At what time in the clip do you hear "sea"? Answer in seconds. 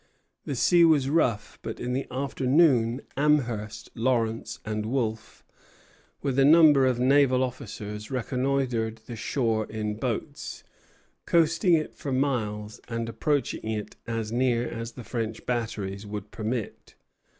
0.55-0.83